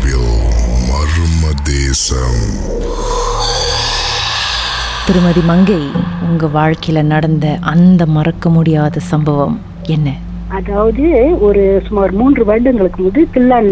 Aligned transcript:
ராகாவில் 0.00 0.26
மர்ம 0.88 1.44
தேசம் 1.64 2.42
திருமதி 5.06 5.42
மங்கை 5.42 5.78
உங்க 6.22 6.46
வாழ்க்கையில 6.48 7.02
நடந்த 7.04 7.46
அந்த 7.64 8.06
மறக்க 8.06 8.48
முடியாத 8.48 9.00
சம்பவம் 9.10 9.56
என்ன? 9.86 10.08
அதாவது 10.50 11.04
ஒரு 11.38 11.82
சுமார் 11.86 12.12
மூன்று 12.12 12.44
வருடங்களுக்கு 12.44 13.02
முன்பு 13.02 13.22
கில்லான் 13.34 13.68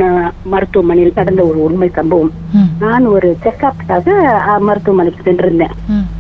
மருத்துவமனையில் 0.53 1.17
நடந்த 1.17 1.43
ஒரு 1.46 1.59
உண்மை 1.62 1.89
சம்பவம். 1.89 2.32
நான் 2.79 3.07
ஒரு 3.07 3.29
செக்அப்காக 3.45 4.07
மருத்துவமனைக்கு 4.59 5.27
சென்றிருந்தேன். 5.29 5.75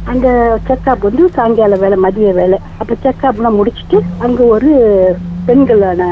அந்த 0.04 0.28
செக்அப் 0.68 1.06
வந்து 1.08 1.30
சாயங்கால 1.36 1.76
வேலை 1.76 1.96
மதிய 1.96 2.32
வேலை. 2.32 2.58
அப்ப 2.76 2.96
செக்அப்லாம் 3.06 3.58
முடிச்சிட்டு 3.60 3.98
அங்க 4.18 4.42
ஒரு 4.56 4.70
பெண்களான 5.48 6.02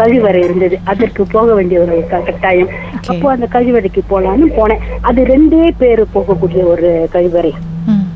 கழிவறை 0.00 0.42
இருந்தது. 0.44 0.76
அதற்கு 0.84 1.22
போக 1.26 1.48
வேண்டிய 1.54 1.80
ஒரு 1.80 1.96
கட்டாயம். 2.12 2.70
அப்போ 3.10 3.26
அந்த 3.30 3.46
கழிவறைக்கு 3.56 4.02
போலான்னு 4.12 4.46
போனேன். 4.58 4.84
அது 5.00 5.22
ரெண்டே 5.24 5.64
பேர் 5.82 6.02
போகக்கூடிய 6.14 6.62
ஒரு 6.74 6.90
கழிவறை. 7.16 7.52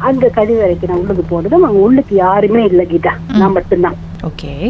அந்த 0.09 0.27
கழிவறைக்கு 0.37 0.89
நான் 0.89 1.03
உள்ளுக்கு 1.03 1.25
போனதும் 1.29 1.63
அங்க 1.63 1.79
உள்ளுக்கு 1.79 2.15
யாருமே 2.17 2.63
இல்லை 2.65 2.87
கீதா. 2.87 3.13
நான் 3.41 3.57
மட்டும்தான். 3.59 3.99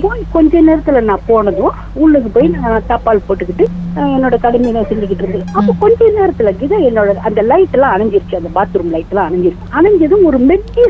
போய் 0.03 0.23
கொஞ்ச 0.33 0.63
நேரத்துல 0.63 1.01
நான் 1.01 1.27
போனதும் 1.27 1.73
உள்ளுக்கு 1.95 2.29
போய் 2.29 2.49
நான் 2.49 2.83
தாப்பால் 2.89 3.25
போட்டுக்கிட்டு 3.29 3.65
என்னோட 3.97 4.37
கடமையை 4.41 4.73
நான் 4.73 4.89
செஞ்சுக்கிட்டு 4.91 5.25
இருந்தேன். 5.25 5.47
அப்போ 5.53 5.73
கொஞ்ச 5.79 6.11
நேரத்துல 6.19 6.53
கீதா 6.61 6.79
என்னோட 6.89 7.15
அந்த 7.29 7.43
லைட் 7.43 7.73
எல்லாம் 7.73 7.95
அணைஞ்சிருச்சு 7.97 8.39
அந்த 8.41 8.51
பாத்ரூம் 8.55 8.93
லைட் 8.95 9.11
எல்லாம் 9.11 9.29
அணைஞ்சிருச்சு. 9.31 9.67
அணைஞ்சதும் 9.73 10.25
ஒரு 10.25 10.39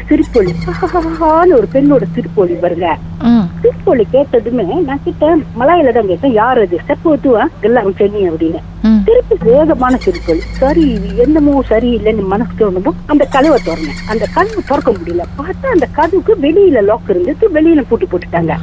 சிரிப்பொலி. 0.08 0.52
ஹஹஹஹான்னு 0.66 1.56
ஒரு 1.58 1.68
பெண்ணோட 1.72 2.02
சிரிப்பொலி 2.14 2.56
வருங்க 2.62 2.88
சிரிப்பொலி 3.62 4.06
கேட்டதுமே 4.12 4.82
நான் 4.82 5.02
கிட்ட 5.04 5.24
மலாயில 5.58 5.92
தான் 5.92 6.06
கேட்டேன். 6.06 6.32
யார் 6.32 6.58
அது? 6.58 6.78
செப்பு 6.86 7.16
ஒத்துவா 7.16 7.44
எல்லாம் 7.60 7.94
சென்னி 7.94 8.28
அப்படின்னு. 8.28 8.60
திருப்பி 9.04 9.36
வேகமான 9.42 9.96
சிரிப்பொலி 9.96 10.40
சரி 10.58 10.84
என்னமோ 11.16 11.62
சரியில்லைன்னு 11.68 12.22
மனசு 12.22 12.52
தோணுமோ 12.58 12.90
அந்த 13.06 13.24
கதவை 13.24 13.58
திறந்தேன். 13.64 13.98
அந்த 14.08 14.24
கதவை 14.34 14.62
திறக்க 14.68 14.90
முடியல. 14.90 15.24
பார்த்தா 15.38 15.66
அந்த 15.66 15.86
கதவுக்கு 15.92 16.36
வெளியில 16.42 16.82
லாக் 16.82 17.08
இருந்துச்சு 17.08 17.48
வெளியில 17.54 17.84
பூட்டி 17.88 18.06
போட்டுட்டாங்க. 18.06 18.54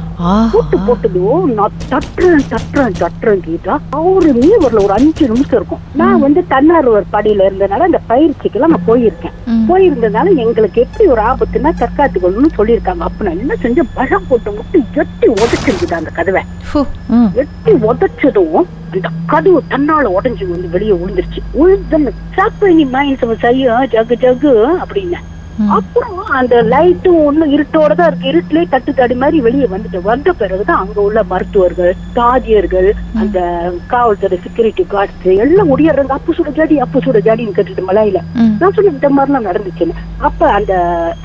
பூட்டு 0.52 0.76
ஆஹா. 0.76 0.86
போட்டதும் 0.86 1.44
நான் 1.52 1.76
தட்டுறேன் 1.90 2.46
தட்டுறேன் 2.50 2.98
தட்டுறேன் 2.98 3.42
கீதா. 3.46 3.76
அவருமே 3.90 4.50
வரல. 4.60 4.84
ஒரு 4.84 4.92
அஞ்சு 4.92 5.28
நிமிஷம் 5.28 5.58
இருக்கும். 5.60 5.82
நான் 5.94 6.20
வந்து 6.20 6.46
தன்னார்வர் 6.48 7.10
படியில 7.12 7.46
இருந்தனால 7.48 7.88
அந்த 7.88 8.00
பயிற்சிக்கெல்லாம் 8.08 8.74
நான் 8.74 8.88
போயிருக்கேன். 8.88 9.34
ம். 9.46 9.64
போயிருந்தனால 9.68 10.36
எங்களுக்கு 10.36 10.80
எப்படி 10.80 11.06
ஒரு 11.06 11.22
ஆபத்துன்னா 11.22 11.72
தற்காத்துக்கணும்னு 11.82 12.52
சொல்லியிருக்காங்க. 12.58 12.98
அப்ப 13.00 13.24
நான் 13.24 13.38
என்ன 13.38 13.54
செஞ்சேன்? 13.62 13.90
பழம் 13.94 14.28
போட்டு 14.28 14.49
மட்டும் 14.58 14.84
எட்டி 15.02 15.26
உதச்சிருக்குது 15.42 15.98
அந்த 16.00 16.10
கதவை. 16.18 16.42
எட்டி 17.42 17.72
உதச்சதும் 17.90 18.60
அந்த 18.92 19.08
கதவு 19.26 19.62
தன்னால 19.72 20.04
உடைஞ்சு 20.16 20.46
வந்து 20.52 20.70
வெளியே 20.76 20.94
விழுந்துருச்சு. 21.00 21.42
விழுந்து 21.52 22.14
சாப்பினி 22.36 22.86
மைன்ஸ் 22.94 23.40
சரியா 23.44 23.76
ஜகு 23.94 24.16
ஜகு 24.24 24.54
அப்படின்னு. 24.84 25.20
அப்புறம் 25.68 26.18
அந்த 26.38 26.62
லைட்டும் 26.72 27.24
ஒண்ணும் 27.24 27.52
இருட்டோட 27.54 27.94
தான் 27.94 28.08
இருக்கு. 28.10 28.30
இருட்டிலே 28.32 28.62
தட்டு 28.68 28.94
தடி 28.94 29.14
மாதிரி 29.14 29.40
வெளியே 29.40 29.66
வந்துட்டு 29.66 30.02
வந்த 30.02 30.32
பிறகுதான் 30.32 30.80
அங்க 30.82 31.00
உள்ள 31.00 31.22
மருத்துவர்கள் 31.22 31.92
தாதியர்கள் 32.14 32.88
அந்த 33.20 33.38
காவல்துறை 33.86 34.38
செக்யூரிட்டி 34.44 34.84
கார்ட்ஸ் 34.84 35.26
எல்லாம் 35.44 35.70
ஒடியாடுறாங்க 35.74 36.16
அப்பு 36.18 36.34
சுட 36.34 36.50
ஜாடி 36.50 36.78
அப்பு 36.78 37.00
சுட 37.04 37.18
ஜாடின்னு 37.26 37.56
கேட்டுட்டு 37.56 37.88
மலையில. 37.90 38.20
நான் 38.60 38.74
சொன்ன 38.76 38.92
இந்த 38.92 39.08
மாதிரிலாம் 39.08 39.48
நடந்துச்சுன்னு 39.50 39.96
அப்ப 40.20 40.48
அந்த 40.50 40.72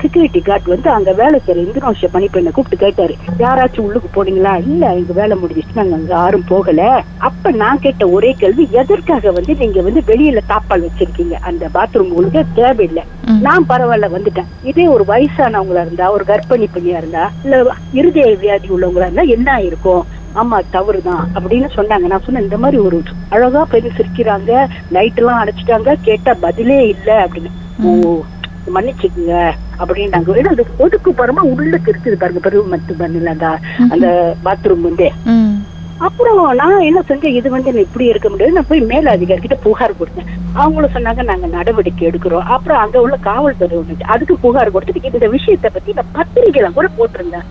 செக்யூரிட்டி 0.02 0.40
கார்டு 0.40 0.74
வந்து 0.74 0.90
அங்க 0.90 1.12
வேலை 1.12 1.40
செய்யற 1.40 1.64
இந்தோனேஷியா 1.64 2.10
பணிப்பெண்ணை 2.14 2.52
கூப்பிட்டு 2.52 2.84
கேட்டாரு. 2.84 3.14
யாராச்சும் 3.38 3.86
உள்ளுக்கு 3.86 4.08
போனீங்களா? 4.16 4.54
இல்ல 4.68 4.94
எங்க 4.94 5.12
வேலை 5.12 5.36
முடிஞ்சிச்சு. 5.36 5.74
நாங்க 5.74 5.94
அங்க 5.94 6.12
யாரும் 6.14 6.48
போகல. 6.48 6.82
அப்ப 7.18 7.50
நான் 7.62 7.80
கேட்ட 7.80 8.08
ஒரே 8.08 8.32
கேள்வி 8.32 8.68
எதற்காக 8.72 9.30
வந்து 9.30 9.54
நீங்க 9.54 9.80
வந்து 9.80 10.02
வெளியில 10.10 10.40
தாப்பால் 10.52 10.86
வச்சிருக்கீங்க? 10.86 11.34
அந்த 11.40 11.68
பாத்ரூம் 11.74 12.10
உங்களுக்கு 12.10 12.54
தேவையில்லை. 12.54 13.04
நான் 13.40 13.66
பரவாயில்ல 13.66 14.08
வந்துட்டேன் 14.26 14.50
இதே 14.70 14.84
ஒரு 14.88 15.04
வயசானவங்களா 15.04 15.82
இருந்தா 15.86 16.06
ஒரு 16.10 16.24
கர்ப்பிணி 16.24 16.66
பெண்ணியா 16.68 16.98
இருந்தா 16.98 17.24
இல்ல 17.44 17.56
இருதய 17.98 18.30
வியாதி 18.42 18.68
உள்ளவங்களா 18.68 19.08
இருந்தா 19.08 19.26
என்ன 19.36 19.58
இருக்கும் 19.68 20.02
ஆமா 20.34 20.56
தவறுதான் 20.70 21.24
அப்படின்னு 21.36 21.68
சொன்னாங்க. 21.76 22.06
நான் 22.06 22.24
சொன்னேன் 22.24 22.46
இந்த 22.46 22.58
மாதிரி 22.62 22.78
ஒரு 22.86 22.96
அழகா 23.34 23.60
பெண் 23.72 23.96
சிரிக்கிறாங்க 23.98 24.50
லைட் 24.96 25.20
எல்லாம் 25.20 25.42
அடைச்சிட்டாங்க 25.42 25.92
கேட்டா 26.08 26.32
பதிலே 26.42 26.80
இல்ல 26.94 27.10
அப்படின்னு. 27.24 27.50
ஓ 27.78 27.88
மன்னிச்சுக்குங்க 28.66 29.34
அப்படின்னாங்க. 29.80 30.36
ஏன்னா 30.40 30.52
அது 30.54 30.64
ஒதுக்கு 30.84 31.10
பரமா 31.18 31.42
உள்ளுக்கு 31.52 31.90
இருக்குது 31.92 32.20
பாருங்க 32.22 32.42
பெரும் 32.46 32.72
மத்து 32.74 32.94
பண்ணல 33.00 33.32
அந்த 33.94 34.06
பாத்ரூம் 34.46 34.86
வந்து. 34.88 35.08
அப்புறம் 35.98 36.38
நான் 36.60 36.86
என்ன 36.88 37.00
செஞ்சேன்? 37.08 37.36
இது 37.38 37.48
வந்து 37.50 37.70
இப்படி 37.84 38.06
இருக்க 38.06 38.28
முடியாது. 38.28 38.56
நான் 38.56 38.68
போய் 38.68 38.88
மேல 38.92 39.14
அதிகாரிகிட்ட 39.16 39.56
புகார் 39.66 39.98
கொடுத்தேன். 40.00 40.30
அவங்களும் 40.52 40.94
சொன்னாங்க 40.94 41.22
நாங்க 41.30 41.46
நடவடிக்கை 41.46 42.08
எடுக்கிறோம். 42.08 42.46
அப்புறம் 42.56 42.78
அங்க 42.78 43.00
உள்ள 43.00 43.16
காவல்துறை 43.28 43.78
ஒண்ணு 43.78 44.10
அதுக்கு 44.14 44.36
புகார் 44.38 44.74
கொடுத்துட்டு 44.74 45.12
இந்த 45.12 45.28
விஷயத்தை 45.36 45.70
பத்தி 45.72 45.92
நான் 45.92 46.14
பத்திரிகையில 46.18 46.72
கூட 46.78 46.88
போட்டிருந்தேன். 46.98 47.46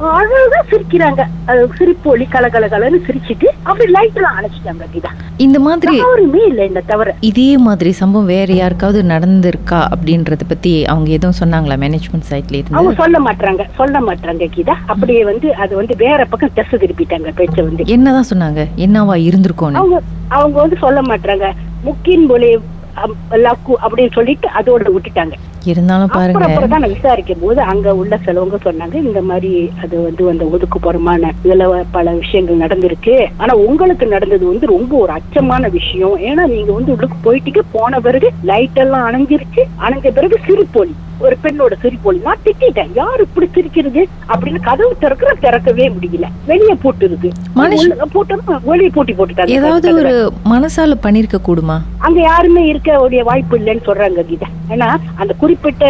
அழகா 0.00 0.60
சிரிக்கிறாங்க. 0.70 1.22
அது 1.50 1.62
சிரிப்பொலி 1.78 2.24
கலகல 2.34 2.66
கலன்னு 2.72 2.98
சிரிச்சிட்டு 3.06 3.48
அப்படி 3.62 3.86
லைட் 3.92 4.18
எல்லாம் 4.18 4.36
அணைச்சிட்டாங்க 4.38 4.86
கீதா. 4.92 5.10
இந்த 5.38 5.58
மாதிரி 5.60 5.94
யாருமே 5.98 6.42
இல்ல 6.50 6.64
இந்த 6.64 6.80
தவிர 6.80 7.14
இதே 7.20 7.56
மாதிரி 7.58 7.90
சம்பவம் 7.92 8.30
வேற 8.34 8.48
யாருக்காவது 8.52 9.02
நடந்திருக்கா 9.12 9.80
அப்படின்றத 9.94 10.44
பத்தி 10.48 10.72
அவங்க 10.84 11.10
எதுவும் 11.10 11.38
சொன்னாங்களா 11.40 11.78
மேனேஜ்மெண்ட் 11.84 12.28
சைட்ல 12.30 12.60
அவங்க 12.60 12.80
இருந்து? 12.80 13.00
சொல்ல 13.02 13.18
மாட்டாங்க 13.18 13.64
சொல்ல 13.76 14.00
மாட்டாங்க 14.00 14.48
கீதா. 14.56 14.76
அப்படியே 14.86 15.24
வந்து 15.24 15.54
அது 15.54 15.74
வந்து 15.76 15.96
வேற 16.04 16.24
பக்கம் 16.24 16.54
திசை 16.54 16.78
திருப்பிட்டாங்க 16.78 17.32
பேச்ச 17.40 17.56
வந்து. 17.62 17.84
என்னதான் 17.96 18.30
சொன்னாங்க? 18.32 18.62
என்னவா 18.86 19.16
இருந்திருக்கும்னு? 19.28 19.80
அவங்க 19.82 19.98
அவங்க 20.28 20.56
வந்து 20.60 20.78
சொல்ல 20.86 21.00
மாட்டாங்க 21.02 21.46
முக்கின் 21.82 22.26
போலே 22.26 22.50
லக்கு 23.44 23.72
அப்படின்னு 23.84 24.12
சொல்லிட்டு 24.14 24.48
அதோட 24.58 24.90
விட்டுட்டாங்க. 24.94 25.34
இருந்தாலும் 25.72 26.12
பாருங்க. 26.16 26.44
அப்புறம் 26.46 26.72
தான் 26.72 26.82
நான் 26.84 26.94
விசாரிக்கும் 26.96 27.42
போது 27.42 27.60
அங்க 27.72 27.94
உள்ள 28.00 28.18
சிலவங்க 28.26 28.58
சொன்னாங்க 28.66 28.94
இந்த 29.08 29.22
மாதிரி 29.30 29.50
அது 29.82 29.96
வந்து 30.02 30.28
அந்த 30.32 30.44
ஒதுக்குப்புறமான 30.54 31.32
இதுல 31.44 31.66
பல 31.96 32.14
விஷயங்கள் 32.22 32.62
நடந்திருக்கு. 32.64 33.16
ஆனா 33.36 33.54
உங்களுக்கு 33.66 34.06
நடந்தது 34.14 34.46
வந்து 34.52 34.72
ரொம்ப 34.74 34.92
ஒரு 35.04 35.12
அச்சமான 35.18 35.70
விஷயம். 35.78 36.16
ஏன்னா 36.28 36.46
நீங்க 36.54 36.72
வந்து 36.78 36.94
உள்ளுக்கு 36.94 37.18
போயிட்டீங்க 37.26 37.62
போன 37.76 38.00
பிறகு 38.00 38.30
லைட் 38.52 38.80
எல்லாம் 38.84 39.06
அணைஞ்சிருச்சு. 39.10 39.64
அணைஞ்ச 39.86 40.08
பிறகு 40.18 40.38
சிரிப்பொலி 40.48 40.94
ஒரு 41.26 41.36
பெண்ணோட 41.44 41.74
சிரிப்பொலி 41.82 42.18
நான் 42.26 42.42
திட்டிட்டேன். 42.44 42.90
யார் 42.94 43.22
இப்படி 43.24 43.46
சிரிக்கிறது? 43.54 44.02
அப்படின்னு 44.32 44.60
கதவு 44.68 44.92
திறக்கிற 45.00 45.30
திறக்கவே 45.44 45.86
முடியல. 45.94 46.26
வெளியே 46.50 46.74
போட்டு 46.82 47.04
இருக்கு 47.08 47.30
போட்டோம் 48.16 48.44
வெளியே 48.70 48.90
பூட்டி 48.94 49.12
போட்டுட்டாங்க. 49.12 49.56
ஏதாவது. 49.58 49.94
ஒரு 50.00 50.14
மனசால 50.52 50.96
பண்ணிருக்க 51.06 51.38
கூடுமா? 51.48 51.78
அங்க 52.06 52.20
யாருமே 52.20 52.62
இருக்க 52.66 53.22
வாய்ப்பு 53.30 53.58
இல்லைன்னு 53.58 53.86
சொல்றாங்க 53.88 54.24
கீதா. 54.30 54.48
ஏன்னா 54.68 54.88
அந்த 55.14 55.32
குறிப்பிட்ட 55.34 55.84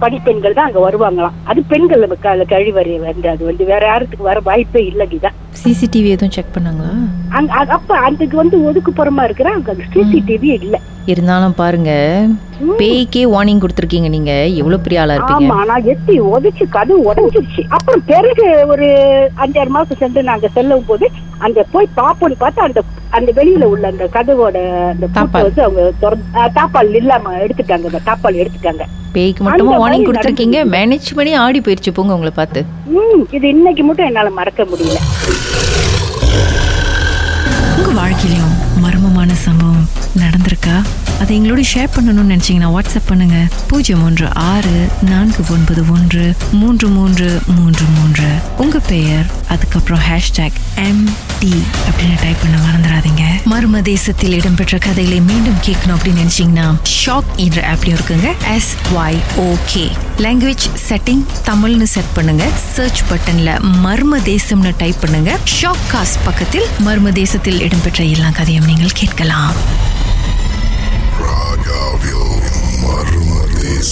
படிப்பெண்கள் 0.00 0.54
தான் 0.54 0.68
அங்க 0.68 0.80
வருவாங்களாம். 0.80 1.36
அது 1.44 1.60
பெண்கள் 1.64 2.04
கழிவறை 2.48 2.94
வந்து 3.00 3.28
அது 3.28 3.42
வந்து 3.44 3.64
வேற 3.64 3.82
யாருக்கு 3.86 4.22
வர 4.22 4.38
வாய்ப்பே 4.44 4.82
இல்ல 4.84 5.04
கீதா. 5.04 5.30
சிசிடிவி 5.60 6.08
எதுவும் 6.14 6.34
செக் 6.36 6.54
பண்ணாங்களா? 6.54 6.92
அப்ப 7.76 7.90
அதுக்கு 8.08 8.36
வந்து 8.42 8.56
ஒதுக்குப்புறமா 8.68 9.22
இருக்கிற? 9.28 9.48
அங்க 9.58 9.74
சிசிடிவி 9.94 10.50
இல்ல. 10.60 10.76
இருந்தாலும் 11.12 11.54
பாருங்க 11.60 11.90
பேய்க்கே 12.80 13.22
வார்னிங் 13.34 13.60
கொடுத்துருக்கீங்க 13.62 14.08
நீங்க. 14.14 14.32
எவ்வளவு 14.60 14.82
பெரிய 14.86 15.02
ஆளா 15.02 15.14
இருப்பீங்க? 15.16 15.46
ஆமா 15.50 15.58
நான் 15.70 15.88
எத்தி 15.92 16.14
உதைச்சு 16.32 16.64
கதவு 16.76 17.00
உடைஞ்சிருச்சு. 17.10 17.62
அப்புறம் 17.76 18.02
பிறகு 18.10 18.44
ஒரு 18.72 18.88
அஞ்சாறு 19.44 19.72
மாசம் 19.76 20.00
சென்று 20.02 20.22
நாங்க 20.30 20.48
செல்லும் 20.56 20.88
போது 20.90 21.06
அந்த 21.46 21.62
போய் 21.72 21.94
பாப்போன்னு 22.00 22.36
பார்த்தா 22.42 22.66
அந்த 22.68 22.80
அந்த 23.18 23.30
வெளியில 23.38 23.66
உள்ள 23.72 23.84
அந்த 23.92 24.06
கதவோட 24.16 24.56
அந்த 24.92 25.04
பூட்டை 25.06 25.16
தாப்பால். 25.18 25.46
வந்து 25.48 25.64
அவங்க 25.66 25.82
தாப்பால் 26.58 26.98
இல்லாம 27.00 27.34
எடுத்துட்டாங்க. 27.44 27.86
அந்த 27.90 28.02
தாப்பால் 28.10 28.40
எடுத்துட்டாங்க. 28.42 28.84
பேய்க்கு 29.16 29.42
மட்டுமா 29.44 29.78
வார்னிங் 29.82 30.06
கொடுத்துருக்கீங்க? 30.08 30.58
மேனேஜ் 30.76 31.08
பண்ணி 31.18 31.32
ஆடி 31.44 31.60
போயிருச்சு 31.66 31.96
போங்க 31.98 32.16
உங்களை 32.18 32.32
பார்த்து. 32.40 32.60
இது 33.36 33.46
இன்னைக்கு 33.54 33.82
மட்டும் 33.84 34.08
என்னால 34.10 34.28
மறக்க 34.40 34.62
முடியல. 34.72 34.98
உங்க 37.78 37.90
வாழ்க்கையிலும் 37.94 38.54
மர்மமான 38.82 39.34
சம்பவம் 39.44 39.88
நடந்திருக்கா? 40.18 40.76
அதை 41.20 41.32
எங்களோட 41.38 41.62
ஷேர் 41.74 41.92
பண்ணணும்னு 41.94 42.32
நினைச்சீங்கன்னா 42.32 42.68
வாட்ஸ்அப் 42.74 43.08
பண்ணுங்க. 43.08 43.38
பூஜ்ஜியம் 43.66 44.04
ஒன்று 44.04 44.34
ஆறு 44.34 44.88
நான்கு 45.02 45.44
ஒன்பது 45.50 45.82
ஒன்று 45.92 46.34
மூன்று 46.52 46.88
மூன்று 46.88 47.40
மூன்று 47.46 47.84
மூன்று. 47.96 48.28
உங்க 48.56 48.78
பெயர் 48.78 49.26
அதுக்கப்புறம் 49.48 50.00
ஹேஷ்டேக் 50.08 50.58
எம் 50.74 51.08
டி 51.40 51.62
அப்படின்னு 51.88 52.16
டைப் 52.20 52.36
பண்ண 52.42 52.56
மறந்துடாதீங்க. 52.66 53.24
மர்ம 53.52 53.82
தேசத்தில் 53.82 54.32
இடம்பெற்ற 54.32 54.78
கதைகளை 54.78 55.20
மீண்டும் 55.20 55.58
கேட்கணும் 55.66 55.96
அப்படின்னு 55.96 56.24
நினைச்சீங்கன்னா 56.24 56.66
ஷாக் 57.04 57.30
என்ற 57.36 57.74
ஆப்லயும் 57.74 57.98
இருக்குங்க. 57.98 58.28
S 58.54 58.74
Y 58.94 59.18
okay 59.36 59.84
language 60.18 60.66
setting 60.88 61.24
தமிழ்னு 61.44 61.82
செட் 61.82 62.12
பண்ணுங்க. 62.14 62.44
சர்ச் 62.74 63.02
பட்டன்ல 63.10 63.60
மர்ம 63.84 64.20
தேசம்னு 64.32 64.72
டைப் 64.76 65.00
பண்ணுங்க. 65.00 65.38
ஷாக் 65.60 65.84
காஸ்ட் 65.92 66.24
பக்கத்தில் 66.24 66.66
மர்ம 66.86 67.12
தேசத்தில் 67.12 67.60
இடம்பெற்ற 67.60 68.04
எல்லா 68.04 68.30
கதையும் 68.30 68.64
நீங்கள் 68.64 68.98
கேட்கலாம். 69.02 69.54